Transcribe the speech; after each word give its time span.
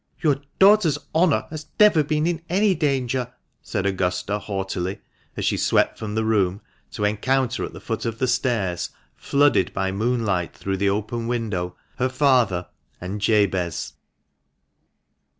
"Your 0.19 0.37
daughter's 0.57 0.97
honour 1.13 1.45
has 1.51 1.67
never 1.79 2.01
been 2.03 2.25
in 2.25 2.41
any 2.49 2.73
danger," 2.73 3.31
said 3.61 3.85
Augusta, 3.85 4.39
haughtily, 4.39 4.99
as 5.37 5.45
she 5.45 5.57
swept 5.57 5.99
from 5.99 6.15
the 6.15 6.25
room, 6.25 6.59
to 6.93 7.03
encounter 7.05 7.63
at 7.63 7.71
the 7.73 7.79
foot 7.79 8.03
of 8.05 8.17
the 8.17 8.27
stairs, 8.27 8.89
flooded 9.15 9.71
by 9.73 9.91
moonlight 9.91 10.57
through 10.57 10.77
the 10.77 10.89
open 10.89 11.27
window, 11.27 11.75
her 11.97 12.09
father— 12.09 12.65
and 12.99 13.21
Jabez. 13.21 13.93